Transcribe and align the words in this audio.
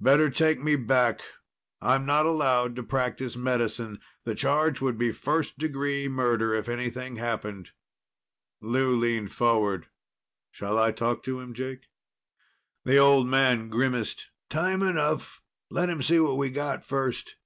"Better 0.00 0.30
take 0.30 0.58
me 0.58 0.74
back. 0.74 1.20
I'm 1.80 2.04
not 2.04 2.26
allowed 2.26 2.74
to 2.74 2.82
practice 2.82 3.36
medicine. 3.36 4.00
The 4.24 4.34
charge 4.34 4.80
would 4.80 4.98
be 4.98 5.12
first 5.12 5.58
degree 5.60 6.08
murder 6.08 6.54
if 6.54 6.68
anything 6.68 7.18
happened." 7.18 7.70
Lou 8.60 8.98
leaned 8.98 9.30
forward. 9.32 9.86
"Shall 10.50 10.76
I 10.76 10.90
talk 10.90 11.22
to 11.22 11.38
him, 11.38 11.54
Jake?" 11.54 11.82
The 12.84 12.96
old 12.98 13.28
man 13.28 13.68
grimaced. 13.68 14.30
"Time 14.50 14.82
enough. 14.82 15.40
Let 15.70 15.88
him 15.88 16.02
see 16.02 16.18
what 16.18 16.36
we 16.36 16.50
got 16.50 16.82
first." 16.82 17.36